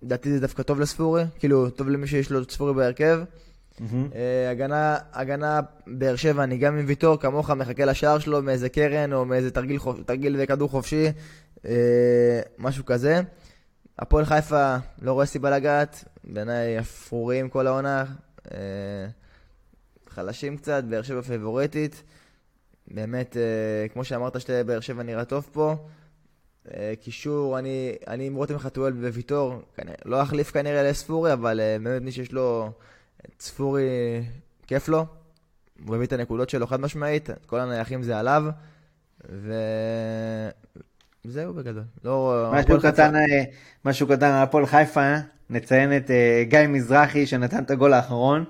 [0.03, 3.21] לדעתי זה דווקא טוב לספורי, כאילו, טוב למי שיש לו ספורי בהרכב.
[4.15, 9.13] אה, הגנה, הגנה באר שבע, אני גם עם ויטור, כמוך, מחכה לשער שלו מאיזה קרן
[9.13, 11.07] או מאיזה תרגיל, תרגיל וכדור חופשי,
[11.67, 13.21] אה, משהו כזה.
[13.99, 18.05] הפועל חיפה, לא רואה סיבה לגעת, בעיניי אפרוריים כל העונה,
[20.15, 22.03] חלשים קצת, באר שבע פיבורטית.
[22.89, 23.37] באמת,
[23.93, 25.77] כמו שאמרת, שתי באר שבע נראה טוב פה.
[26.73, 29.63] אה, קישור, אני, אני עם רותם חתואל וויטור,
[30.05, 32.71] לא אחליף כנראה לספורי, אבל אה, באמת מי שיש לו
[33.27, 33.83] את ספורי,
[34.67, 35.07] כיף לו.
[35.87, 38.45] הוא מביא את הנקודות שלו חד משמעית, כל הנייחים זה עליו,
[41.25, 41.83] וזהו בגדול.
[42.05, 43.45] לא, משהו קטן, אה,
[43.85, 45.15] משהו קטן על הפועל חיפה,
[45.51, 46.11] נציין את
[46.49, 48.45] גיא מזרחי שנתן את הגול האחרון.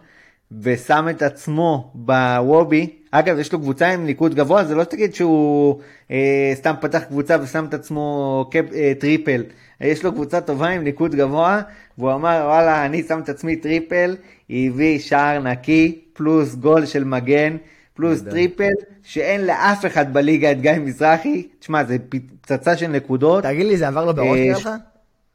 [0.62, 5.80] ושם את עצמו בוובי, אגב יש לו קבוצה עם ניקוד גבוה, זה לא שתגיד שהוא
[6.10, 9.42] אה, סתם פתח קבוצה ושם את עצמו קפ, אה, טריפל,
[9.80, 11.62] יש לו קבוצה טובה עם ניקוד גבוה,
[11.98, 14.16] והוא אמר וואלה אני שם את עצמי טריפל,
[14.50, 17.56] הביא שער נקי, פלוס גול של מגן,
[17.94, 21.96] פלוס טריפל, שאין לאף אחד בליגה את גיא מזרחי, תשמע זה
[22.40, 23.44] פצצה של נקודות.
[23.44, 24.70] תגיד לי זה עבר לו בראש נראה לך?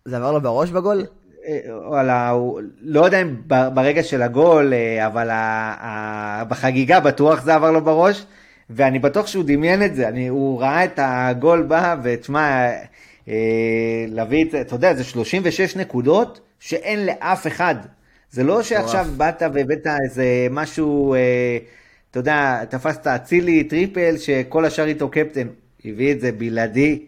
[0.05, 1.05] זה עבר לו בראש בגול?
[1.86, 3.36] וואלה, הוא, לא יודע אם
[3.74, 5.30] ברגע של הגול, אה, אבל
[6.48, 8.26] בחגיגה בטוח זה עבר לו בראש,
[8.70, 12.70] ואני בטוח שהוא דמיין את זה, אני, הוא ראה את הגול בא, ותשמע,
[13.28, 17.76] אה, להביא את זה, אתה יודע, זה 36 נקודות שאין לאף אחד.
[18.32, 21.58] זה לא שעכשיו באת והבאת איזה משהו, אה,
[22.12, 25.48] אתה יודע, תפסת אצילי טריפל שכל השאר איתו קפטן,
[25.86, 27.06] הביא את זה בלעדי,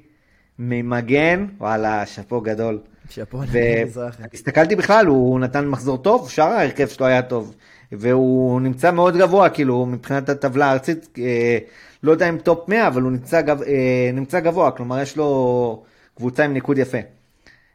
[0.59, 2.79] ממגן, וואלה, שאפו גדול.
[3.11, 4.23] שאפו למזרחי.
[4.33, 7.55] הסתכלתי בכלל, הוא נתן מחזור טוב, שאר ההרכב שלו היה טוב.
[7.91, 11.57] והוא נמצא מאוד גבוה, כאילו, מבחינת הטבלה הארצית, אה,
[12.03, 15.83] לא יודע אם top 100, אבל הוא נמצא, גב, אה, נמצא גבוה, כלומר יש לו
[16.17, 16.97] קבוצה עם ניקוד יפה.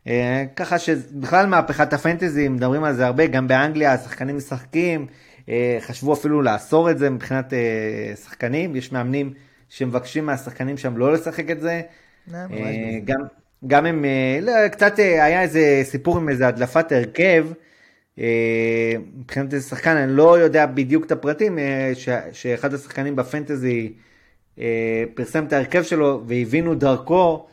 [0.07, 5.07] אה, ככה שבכלל מהפכת הפנטזי, מדברים על זה הרבה, גם באנגליה השחקנים משחקים,
[5.49, 9.33] אה, חשבו אפילו לאסור את זה מבחינת אה, שחקנים, יש מאמנים
[9.68, 11.83] שמבקשים מהשחקנים שם לא לשחק את זה.
[12.35, 13.20] אה, גם,
[13.66, 17.47] גם אם, אה, לא, קצת אה, היה איזה סיפור עם איזה הדלפת הרכב,
[18.19, 21.59] אה, מבחינת איזה שחקן, אני לא יודע בדיוק את הפרטים,
[21.95, 23.92] ש, שאחד השחקנים בפנטזי
[25.14, 27.47] פרסם את ההרכב שלו והבינו דרכו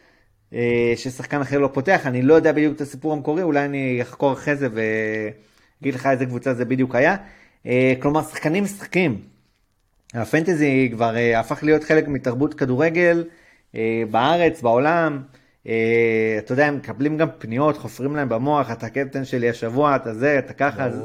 [0.96, 4.56] ששחקן אחר לא פותח, אני לא יודע בדיוק את הסיפור המקורי, אולי אני אחקור אחרי
[4.56, 7.16] זה ואגיד לך איזה קבוצה זה בדיוק היה.
[8.00, 9.22] כלומר, שחקנים משחקים.
[10.14, 13.24] הפנטזי כבר הפך להיות חלק מתרבות כדורגל
[14.12, 15.22] בארץ, בעולם.
[15.68, 20.14] אה, אתה יודע, הם מקבלים גם פניות, חופרים להם במוח, אתה הקפטן שלי השבוע, אתה
[20.14, 21.02] זה, אתה ככה, אז,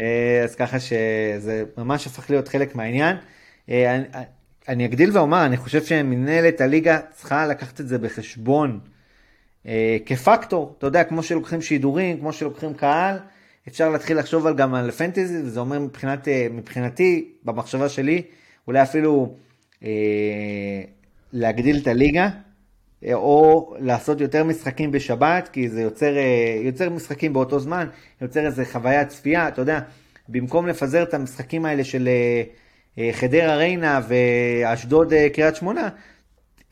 [0.00, 3.16] אה, אז ככה שזה ממש הפך להיות חלק מהעניין.
[3.68, 4.04] אה, אני,
[4.68, 8.80] אני אגדיל ואומר, אני חושב שמנהלת הליגה צריכה לקחת את זה בחשבון
[10.06, 13.16] כפקטור, אתה יודע, כמו שלוקחים שידורים, כמו שלוקחים קהל,
[13.68, 18.22] אפשר להתחיל לחשוב על, גם על פנטזי, וזה אומר מבחינת, מבחינתי, במחשבה שלי,
[18.66, 19.34] אולי אפילו
[19.84, 20.82] אה,
[21.32, 22.28] להגדיל את הליגה,
[23.12, 27.88] או לעשות יותר משחקים בשבת, כי זה יוצר, אה, יוצר משחקים באותו זמן,
[28.20, 29.80] יוצר איזה חוויית צפייה, אתה יודע,
[30.28, 32.42] במקום לפזר את המשחקים האלה של אה,
[32.98, 35.88] אה, חדרה ריינה ואשדוד אה, קריית שמונה,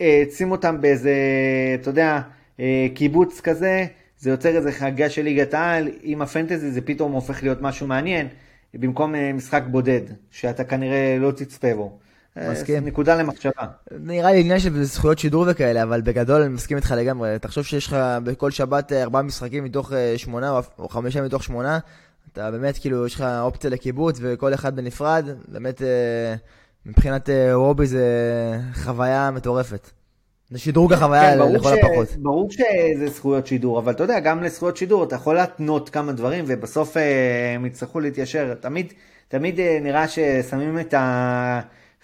[0.01, 1.15] אה, שים אותם באיזה,
[1.75, 2.21] אתה יודע,
[2.61, 3.87] אה, קיבוץ כזה,
[4.19, 8.29] זה יוצר איזה חגיגה של ליגת העל, עם הפנטזי זה פתאום הופך להיות משהו מעניין,
[8.75, 11.99] במקום אה, משחק בודד, שאתה כנראה לא תצפה בו.
[12.39, 12.85] אה, מסכים.
[12.85, 13.67] נקודה למחשבה.
[13.91, 17.39] נראה לי עניין של זכויות שידור וכאלה, אבל בגדול אני מסכים איתך לגמרי.
[17.39, 21.79] תחשוב שיש לך בכל שבת אה, ארבעה משחקים מתוך אה, שמונה, או חמישה מתוך שמונה.
[22.33, 25.25] אתה באמת, כאילו, יש לך אופציה לקיבוץ וכל אחד בנפרד.
[25.49, 25.83] באמת,
[26.87, 28.05] מבחינת רובי זה
[28.75, 29.91] חוויה מטורפת.
[30.51, 31.73] זה שדרוג החוויה כן, לכל ש...
[31.73, 32.09] הפחות.
[32.17, 36.45] ברור שזה זכויות שידור, אבל אתה יודע, גם לזכויות שידור אתה יכול להתנות כמה דברים,
[36.49, 36.97] ובסוף
[37.55, 38.55] הם יצטרכו להתיישר.
[38.55, 38.93] תמיד,
[39.29, 40.95] תמיד אה, נראה ששמים את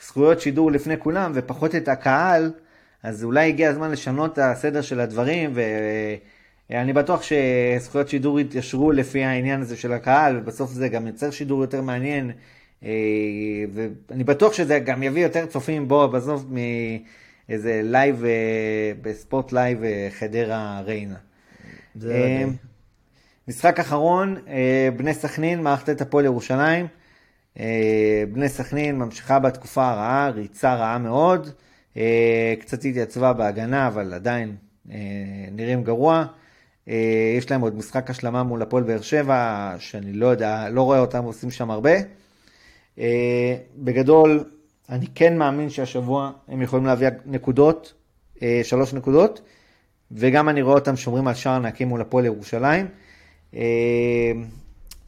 [0.03, 2.53] הזכויות שידור לפני כולם, ופחות את הקהל,
[3.03, 5.53] אז אולי הגיע הזמן לשנות את הסדר של הדברים,
[6.71, 11.61] ואני בטוח שזכויות שידור יתיישרו לפי העניין הזה של הקהל, ובסוף זה גם יוצר שידור
[11.61, 12.31] יותר מעניין,
[12.85, 12.91] אה,
[13.75, 16.57] ואני בטוח שזה גם יביא יותר צופים בו בסוף מ...
[17.49, 21.17] איזה לייב, אה, בספורט לייב אה, חדרה ריינה.
[22.11, 22.45] אה.
[23.49, 26.87] משחק אחרון, אה, בני סכנין, מערכת את הפועל ירושלים.
[27.59, 31.51] אה, בני סכנין ממשיכה בתקופה הרעה, ריצה רעה מאוד.
[31.97, 34.57] אה, קצת התייצבה בהגנה, אבל עדיין
[34.91, 34.97] אה,
[35.53, 36.25] נראים גרוע.
[37.37, 41.25] יש להם עוד משחק השלמה מול הפועל באר שבע, שאני לא יודע, לא רואה אותם
[41.25, 41.91] עושים שם הרבה.
[43.77, 44.45] בגדול,
[44.89, 47.95] אני כן מאמין שהשבוע הם יכולים להביא נקודות,
[48.63, 49.41] שלוש נקודות,
[50.13, 52.87] וגם אני רואה אותם שומרים על שער נקי מול הפועל ירושלים.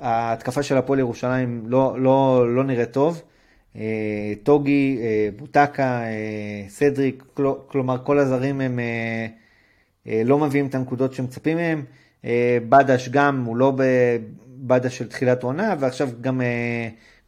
[0.00, 3.22] ההתקפה של הפועל ירושלים לא, לא, לא נראית טוב.
[3.76, 8.78] אה, טוגי, אה, בוטקה, אה, סדריק, כל- כלומר כל הזרים הם
[10.06, 11.84] לא מביאים את הנקודות שמצפים מהם.
[12.68, 16.40] בדש גם, הוא לא בבדש של תחילת עונה, ועכשיו גם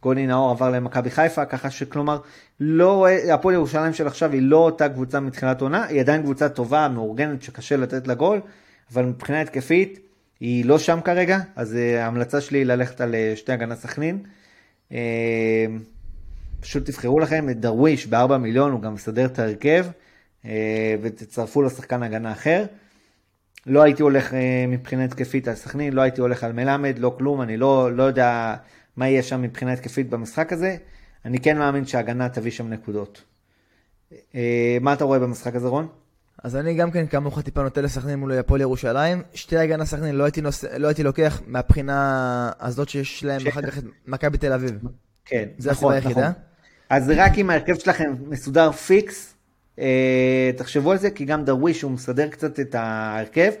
[0.01, 2.19] גוני נאור עבר למכבי חיפה, ככה שכלומר,
[2.59, 6.87] לא, הפועל ירושלים של עכשיו היא לא אותה קבוצה מתחילת עונה, היא עדיין קבוצה טובה,
[6.87, 8.41] מאורגנת, שקשה לתת לה גול,
[8.93, 9.99] אבל מבחינה התקפית
[10.43, 14.23] היא לא שם כרגע, אז אה, ההמלצה שלי היא ללכת על אה, שתי הגנה סכנין.
[14.91, 15.65] אה,
[16.59, 19.85] פשוט תבחרו לכם את דרוויש ב-4 מיליון, הוא גם מסדר את ההרכב,
[21.01, 22.65] ותצרפו לו שחקן הגנה אחר.
[23.65, 24.33] לא הייתי הולך
[24.67, 28.55] מבחינה התקפית על סכנין, לא הייתי הולך על מלמד, לא כלום, אני לא, לא יודע
[28.97, 30.77] מה יהיה שם מבחינה התקפית במשחק הזה.
[31.25, 33.23] אני כן מאמין שההגנה תביא שם נקודות.
[34.81, 35.87] מה אתה רואה במשחק הזה, רון?
[36.43, 39.21] אז אני גם כן כמוך טיפה נוטה לסכנין מול הפועל ירושלים.
[39.33, 40.63] שתי הגנה סכנין לא הייתי, נוס...
[40.63, 44.79] לא הייתי לוקח מהבחינה הזאת שיש להם ש- אחר כך את מכבי תל אביב.
[45.25, 46.29] כן, זה נכון, הסיבה היחידה.
[46.29, 46.41] נכון.
[46.89, 49.33] אז רק אם ההרכב שלכם מסודר פיקס,
[49.79, 53.51] אה, תחשבו על זה, כי גם דרוויש הוא מסדר קצת את ההרכב,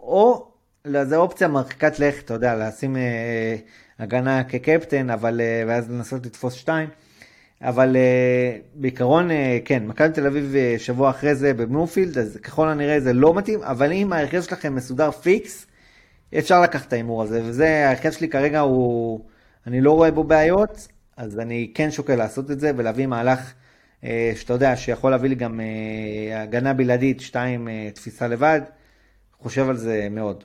[0.00, 0.48] או
[0.84, 3.56] לא, זו אופציה מרחיקת לכת, אתה יודע, לשים אה,
[3.98, 6.88] הגנה כקפטן, אבל, אה, ואז לנסות לתפוס שתיים.
[7.62, 12.68] אבל אה, בעיקרון, אה, כן, מכבי תל אביב אה, שבוע אחרי זה בבלומפילד, אז ככל
[12.68, 15.66] הנראה זה לא מתאים, אבל אם ההרכב שלכם מסודר פיקס,
[16.38, 19.20] אפשר לקחת את ההימור הזה, וזה, ההרכב שלי כרגע הוא,
[19.66, 23.52] אני לא רואה בו בעיות, אז אני כן שוקל לעשות את זה ולהביא מהלך
[24.04, 28.60] אה, שאתה יודע, שיכול להביא לי גם אה, הגנה בלעדית, שתיים, אה, תפיסה לבד,
[29.38, 30.44] חושב על זה מאוד.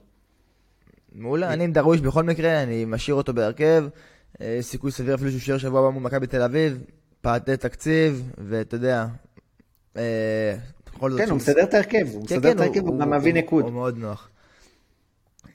[1.16, 3.86] מעולה, אני עם דרוויש בכל מקרה, אני משאיר אותו בהרכב.
[4.62, 6.84] סיכוי סביר אפילו שהוא יישאר שבוע הבא מול מכבי תל אביב.
[7.24, 9.06] פעתי תקציב, ואתה יודע,
[9.98, 10.56] אה,
[10.86, 11.22] בכל זאת...
[11.22, 13.64] כן, הוא מסדר את ההרכב, הוא כן, מסדר כן, את ההרכב, הוא גם מביא ניקוד.
[13.64, 14.30] הוא מאוד נוח.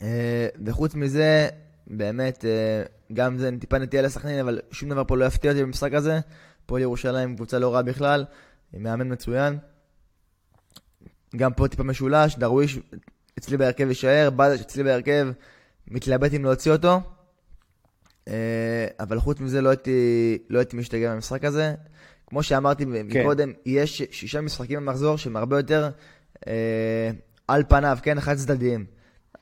[0.03, 1.49] אה, וחוץ מזה,
[1.87, 5.93] באמת, אה, גם זה טיפה נטייה לסכנין, אבל שום דבר פה לא יפתיע אותי במשחק
[5.93, 6.21] הזה.
[6.65, 8.25] הפועל ירושלים קבוצה לא רעה בכלל,
[8.73, 9.59] עם מאמן מצוין.
[11.37, 12.79] גם פה טיפה משולש, דרוויש
[13.39, 15.29] אצלי בהרכב יישאר, בדש אצלי בהרכב,
[15.89, 17.01] מתלבט אם להוציא אותו.
[18.29, 18.35] אה,
[19.01, 21.75] אבל חוץ מזה לא הייתי, לא הייתי משתגע מהמשחק הזה.
[22.27, 23.21] כמו שאמרתי כן.
[23.21, 25.91] מקודם, יש שישה משחקים במחזור שהם הרבה יותר
[26.49, 27.11] אה,
[27.49, 28.85] על פניו, כן, חד צדדיים.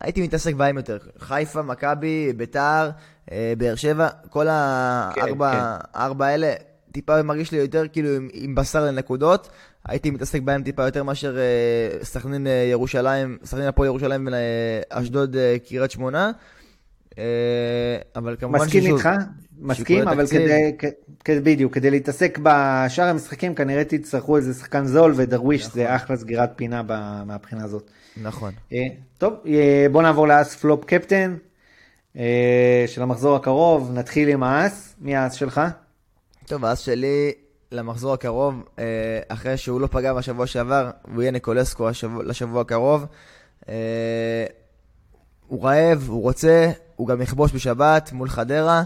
[0.00, 0.98] הייתי מתעסק בהם יותר.
[1.18, 2.90] חיפה, מכבי, ביתר,
[3.32, 5.52] אה, באר שבע, כל הארבע
[5.94, 6.22] כן, כן.
[6.22, 6.54] האלה,
[6.92, 9.48] טיפה מרגיש לי יותר כאילו עם, עם בשר לנקודות.
[9.88, 15.56] הייתי מתעסק בהם טיפה יותר מאשר אה, סכנין אה, ירושלים, סכנין הפועל ירושלים ואשדוד אה,
[15.68, 16.32] קריית שמונה.
[18.16, 19.08] אבל כמובן מסכים איתך,
[19.58, 20.72] מסכים, אבל כדי,
[21.24, 25.72] כדי, בדיוק, כדי להתעסק בשאר המשחקים כנראה תצטרכו איזה שחקן זול ודרוויש נכון.
[25.74, 26.82] זה אחלה סגירת פינה
[27.26, 27.90] מהבחינה הזאת.
[28.22, 28.52] נכון.
[29.18, 29.34] טוב,
[29.92, 31.36] בוא נעבור לאס פלופ קפטן
[32.86, 35.60] של המחזור הקרוב, נתחיל עם האס, מי האס שלך?
[36.46, 37.32] טוב, האס שלי
[37.72, 38.84] למחזור הקרוב, אה,
[39.28, 41.88] אחרי שהוא לא פגע בשבוע שעבר, הוא יהיה ניקולסקו
[42.24, 43.06] לשבוע הקרוב.
[43.68, 44.46] אה,
[45.46, 48.82] הוא רעב, הוא רוצה, הוא גם יכבוש בשבת מול חדרה.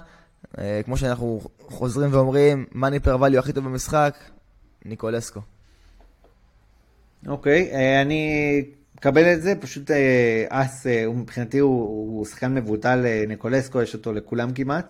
[0.59, 4.15] אה, כמו שאנחנו חוזרים ואומרים, מאני פר ואליו הכי טוב במשחק,
[4.85, 5.41] ניקולסקו.
[7.27, 8.65] אוקיי, okay, אני
[8.97, 9.91] מקבל את זה, פשוט
[10.49, 14.87] אס, מבחינתי הוא, הוא שחקן מבוטל, ניקולסקו, יש אותו לכולם כמעט.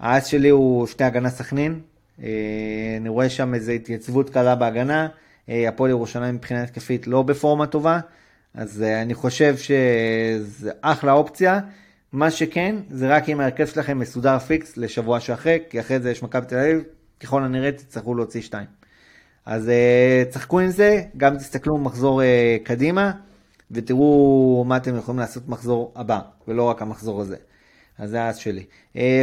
[0.00, 1.80] האס שלי הוא שתי הגנה סכנין.
[2.22, 5.08] אה, אני רואה שם איזו התייצבות קלה בהגנה.
[5.48, 8.00] אה, הפועל ירושלים מבחינה התקפית לא בפורמה טובה,
[8.56, 11.60] אז אה, אני חושב שזה אחלה אופציה.
[12.12, 16.22] מה שכן, זה רק אם ההרכב שלכם מסודר פיקס לשבוע שאחרי, כי אחרי זה יש
[16.22, 16.82] מכבי תל אביב,
[17.20, 18.66] ככל הנראה תצטרכו להוציא שתיים.
[19.46, 19.70] אז
[20.30, 22.22] תשחקו עם זה, גם תסתכלו מחזור
[22.62, 23.12] קדימה,
[23.70, 27.36] ותראו מה אתם יכולים לעשות מחזור הבא, ולא רק המחזור הזה.
[27.98, 28.64] אז זה האס שלי.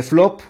[0.10, 0.42] פלופ,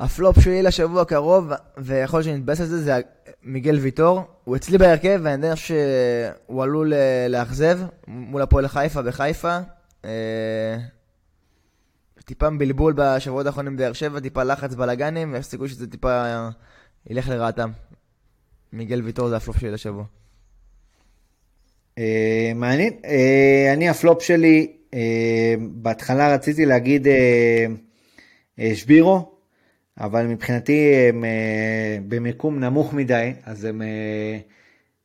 [0.00, 3.00] הפלופ שלי לשבוע הקרוב, ויכול להיות שנתבאס על זה, זה
[3.42, 4.22] מיגל ויטור.
[4.44, 9.58] הוא אצלי בהרכב, ואני יודע שהוא עלול אה, לאכזב מול הפועל חיפה בחיפה.
[10.04, 10.76] אה,
[12.24, 16.24] טיפה בלבול בשבועות האחרונים בבאר שבע, טיפה לחץ בלאגנים, ויש סיכוי שזה טיפה
[17.10, 17.70] ילך לרעתם.
[18.72, 20.04] מיגל ויטור זה הפלופ שלי לשבוע.
[21.98, 22.92] אה, מעניין.
[23.72, 24.72] אני הפלופ שלי,
[25.60, 27.06] בהתחלה רציתי להגיד
[28.74, 29.35] שבירו.
[30.00, 34.38] אבל מבחינתי הם אה, במיקום נמוך מדי, אז הם אה,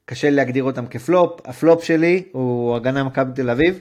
[0.06, 1.40] קשה להגדיר אותם כפלופ.
[1.46, 3.80] הפלופ שלי הוא הגנה מכבי תל אביב.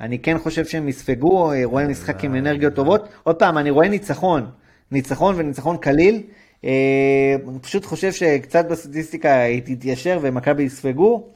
[0.00, 3.08] אני כן חושב שהם יספגו, אה, רואה משחק עם אנרגיות טובות.
[3.22, 4.46] עוד פעם, אני רואה ניצחון,
[4.92, 6.22] ניצחון וניצחון קליל.
[6.62, 11.28] אני פשוט חושב שקצת בסטטיסטיקה היא תתיישר ומכבי יספגו.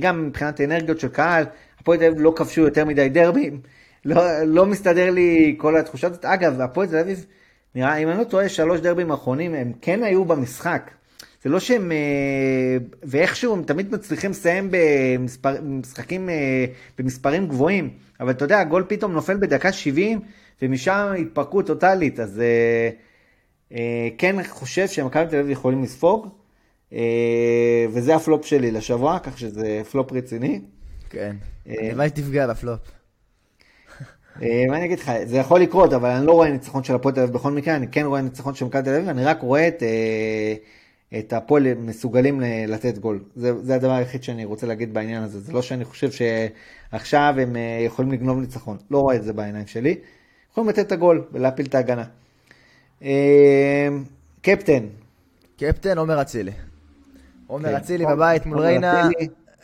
[0.00, 1.44] גם מבחינת אנרגיות של קהל,
[1.80, 3.60] הפועל תל אביב לא כבשו יותר מדי דרבים.
[4.04, 6.24] לא, לא מסתדר לי כל התחושה הזאת.
[6.24, 7.26] אגב, הפועל תל אביב...
[7.74, 10.90] נראה, אם אני לא טועה, שלוש דרבים האחרונים, הם כן היו במשחק.
[11.44, 14.70] זה לא שהם, אה, ואיכשהו הם תמיד מצליחים לסיים
[15.40, 16.64] במשחקים, אה,
[16.98, 20.20] במספרים גבוהים, אבל אתה יודע, הגול פתאום נופל בדקה 70,
[20.62, 22.42] ומשם התפרקות טוטאלית, אז
[23.72, 26.28] אה, כן חושב שמכבי תל אביב יכולים לספוג,
[27.92, 30.60] וזה הפלופ שלי לשבוע, כך שזה פלופ רציני.
[31.10, 32.93] כן, הלוואי תפגע בפלופ.
[34.42, 37.14] אה, מה אני אגיד לך, זה יכול לקרות, אבל אני לא רואה ניצחון של הפועל
[37.14, 39.68] תל אביב בכל מקרה, אני כן רואה ניצחון של מכבי תל אביב, אני רק רואה
[39.68, 40.54] את, אה,
[41.18, 43.24] את הפועל מסוגלים לתת גול.
[43.36, 47.56] זה, זה הדבר היחיד שאני רוצה להגיד בעניין הזה, זה לא שאני חושב שעכשיו הם
[47.56, 49.96] אה, יכולים לגנוב ניצחון, לא רואה את זה בעיניים שלי.
[50.50, 52.04] יכולים לתת את הגול ולהפיל את ההגנה.
[54.42, 54.86] קפטן.
[55.56, 56.52] קפטן עומר אצילי.
[57.46, 57.76] עומר כן.
[57.76, 59.08] אצילי בבית מול ריינה,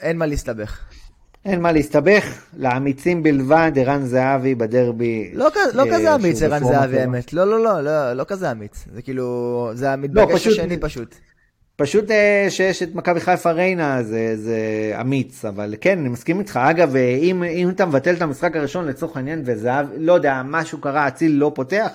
[0.01, 1.00] אין מה להסתבך.
[1.45, 5.31] אין מה להסתבך, לאמיצים בלבד, ערן זהבי בדרבי.
[5.35, 8.85] לא, לא אה, כזה אמיץ ערן זהבי האמת, לא, לא, לא, לא, לא כזה אמיץ.
[8.95, 11.15] זה כאילו, זה המתבקש לא, השני פשוט.
[11.77, 14.59] פשוט אה, שיש את מכבי חיפה ריינה זה, זה
[15.01, 16.61] אמיץ, אבל כן, אני מסכים איתך.
[16.63, 20.81] אגב, אה, אם, אם אתה מבטל את המשחק הראשון לצורך העניין וזהב, לא יודע, משהו
[20.81, 21.91] קרה, אציל לא פותח,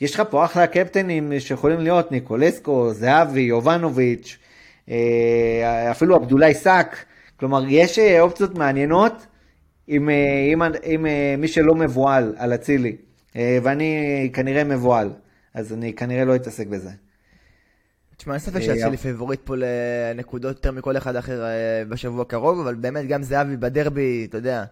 [0.00, 4.38] יש לך פה אחלה קפטנים שיכולים להיות ניקולסקו, זהבי, יובנוביץ',
[5.90, 7.04] אפילו עבדולאי סאק.
[7.42, 9.26] כלומר, יש אה, אופציות מעניינות
[9.86, 10.14] עם, אה,
[10.52, 12.96] עם, עם, עם אה, מי שלא מבוהל על אצילי,
[13.34, 15.10] ואני כנראה מבוהל,
[15.54, 16.90] אז אני כנראה לא אתעסק בזה.
[18.16, 21.44] תשמע, אין ספק שאצילי פייבוריט פה לנקודות יותר מכל אחד אחר
[21.88, 24.64] בשבוע הקרוב, אבל באמת גם זהבי בדרבי, אתה יודע,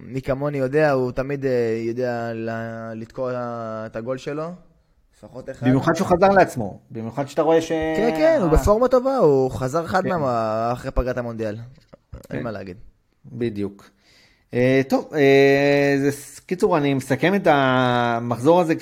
[0.00, 1.44] מי כמוני יודע, הוא תמיד
[1.88, 2.32] יודע
[2.94, 3.32] לתקוע
[3.86, 4.50] את הגול שלו.
[5.18, 5.66] לפחות אחד.
[5.66, 7.68] במיוחד שהוא חזר לעצמו, במיוחד שאתה רואה ש...
[7.68, 10.10] כן, כן, הוא בפורמה טובה, הוא חזר חד כן.
[10.72, 11.56] אחרי פגרת המונדיאל.
[12.14, 12.42] אין כן.
[12.42, 12.76] מה להגיד.
[13.32, 13.90] בדיוק.
[14.50, 14.56] Uh,
[14.88, 15.10] טוב,
[16.00, 16.10] זה,
[16.46, 18.74] קיצור, אני מסכם את המחזור הזה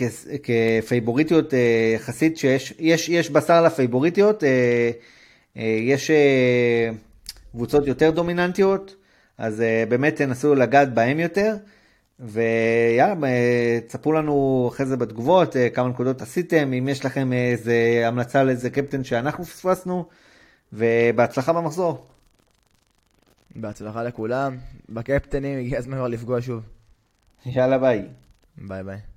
[0.42, 1.54] כפייבוריטיות
[1.94, 4.42] יחסית, שיש יש, יש בשר לפייבוריטיות,
[5.56, 6.10] יש
[7.52, 8.94] קבוצות יותר דומיננטיות,
[9.38, 11.56] אז באמת תנסו לגעת בהם יותר.
[12.20, 18.02] ויאללה, אה, תספרו לנו אחרי זה בתגובות אה, כמה נקודות עשיתם, אם יש לכם איזה
[18.04, 20.04] המלצה לאיזה קפטן שאנחנו פספסנו,
[20.72, 22.06] ובהצלחה במחזור.
[23.56, 24.56] בהצלחה לכולם.
[24.88, 26.62] בקפטנים הגיע הזמן כבר לפגוע שוב.
[27.46, 28.08] יאללה ביי.
[28.58, 29.13] ביי ביי.